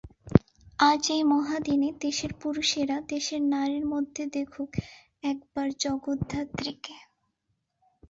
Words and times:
আজ 0.79 1.03
এই 1.11 1.23
মহাদিনে 1.31 1.89
দেশের 2.01 2.31
পুরুষেরা 2.41 2.97
দেশের 3.09 3.41
নারীর 3.53 3.85
মধ্যে 3.93 4.23
দেখুক 4.35 4.69
একবার 5.23 5.67
জগদ্ধাত্রীকে। 5.79 6.95